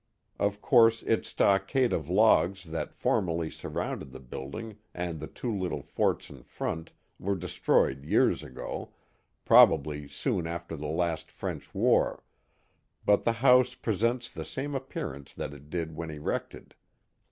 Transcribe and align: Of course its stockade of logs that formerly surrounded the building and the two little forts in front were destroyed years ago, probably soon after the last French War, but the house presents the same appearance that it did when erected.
Of 0.39 0.63
course 0.63 1.03
its 1.03 1.29
stockade 1.29 1.93
of 1.93 2.09
logs 2.09 2.63
that 2.63 2.95
formerly 2.95 3.51
surrounded 3.51 4.11
the 4.11 4.19
building 4.19 4.79
and 4.95 5.19
the 5.19 5.27
two 5.27 5.55
little 5.55 5.83
forts 5.83 6.27
in 6.31 6.41
front 6.41 6.91
were 7.19 7.35
destroyed 7.35 8.03
years 8.03 8.41
ago, 8.41 8.95
probably 9.45 10.07
soon 10.07 10.47
after 10.47 10.75
the 10.75 10.87
last 10.87 11.29
French 11.29 11.75
War, 11.75 12.23
but 13.05 13.25
the 13.25 13.33
house 13.45 13.75
presents 13.75 14.27
the 14.27 14.43
same 14.43 14.73
appearance 14.73 15.35
that 15.35 15.53
it 15.53 15.69
did 15.69 15.95
when 15.95 16.09
erected. 16.09 16.73